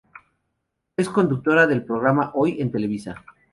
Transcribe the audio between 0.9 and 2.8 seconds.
Es conductora del programa "Hoy" en